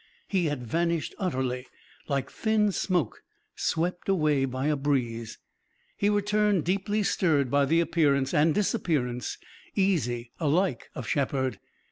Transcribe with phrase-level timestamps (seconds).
[0.27, 1.67] He had vanished utterly,
[2.07, 3.21] like thin smoke
[3.55, 5.37] swept away by a breeze.
[5.95, 9.37] He returned deeply stirred by the appearance and disappearance
[9.75, 11.59] easy, alike of Shepard.